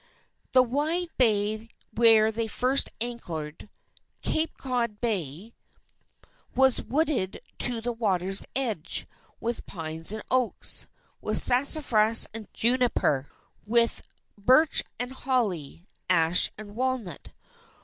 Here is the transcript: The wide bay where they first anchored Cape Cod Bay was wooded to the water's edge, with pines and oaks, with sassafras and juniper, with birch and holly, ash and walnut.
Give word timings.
The 0.53 0.63
wide 0.63 1.09
bay 1.19 1.69
where 1.93 2.31
they 2.31 2.47
first 2.47 2.89
anchored 3.01 3.69
Cape 4.23 4.57
Cod 4.57 4.99
Bay 4.99 5.53
was 6.55 6.81
wooded 6.83 7.39
to 7.59 7.81
the 7.81 7.93
water's 7.93 8.47
edge, 8.55 9.05
with 9.39 9.67
pines 9.67 10.11
and 10.11 10.23
oaks, 10.31 10.87
with 11.21 11.37
sassafras 11.37 12.25
and 12.33 12.51
juniper, 12.51 13.27
with 13.67 14.01
birch 14.39 14.81
and 14.99 15.11
holly, 15.11 15.87
ash 16.09 16.49
and 16.57 16.75
walnut. 16.75 17.29